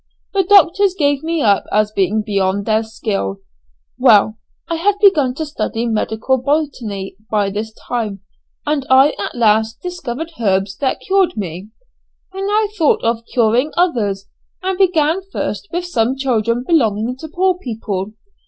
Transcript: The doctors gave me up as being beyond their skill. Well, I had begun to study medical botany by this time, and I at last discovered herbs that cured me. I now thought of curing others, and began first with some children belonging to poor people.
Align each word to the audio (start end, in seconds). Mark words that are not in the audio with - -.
The 0.33 0.41
doctors 0.43 0.95
gave 0.95 1.21
me 1.21 1.43
up 1.43 1.65
as 1.71 1.91
being 1.91 2.23
beyond 2.23 2.65
their 2.65 2.81
skill. 2.81 3.37
Well, 3.99 4.39
I 4.67 4.77
had 4.77 4.95
begun 4.99 5.35
to 5.35 5.45
study 5.45 5.85
medical 5.85 6.39
botany 6.39 7.15
by 7.29 7.51
this 7.51 7.71
time, 7.87 8.21
and 8.65 8.83
I 8.89 9.11
at 9.19 9.35
last 9.35 9.79
discovered 9.83 10.31
herbs 10.41 10.75
that 10.77 11.01
cured 11.01 11.37
me. 11.37 11.69
I 12.33 12.41
now 12.41 12.67
thought 12.75 13.03
of 13.03 13.25
curing 13.31 13.73
others, 13.77 14.25
and 14.63 14.75
began 14.75 15.21
first 15.31 15.67
with 15.71 15.85
some 15.85 16.15
children 16.17 16.63
belonging 16.67 17.15
to 17.17 17.27
poor 17.27 17.59
people. 17.59 18.13